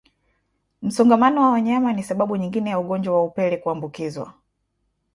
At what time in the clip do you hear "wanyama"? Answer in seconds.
1.51-1.93